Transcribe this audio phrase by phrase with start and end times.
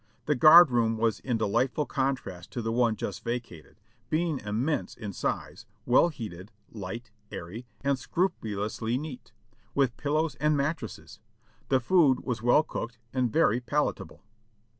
[0.25, 5.13] The guard room was in delightful contrast to the one just vacated, being immense in
[5.13, 9.31] size, well heated, light, airy and scrupulously neat,
[9.75, 11.19] with pillows and mattresses.
[11.69, 14.21] The food was well cooked and very pal atable.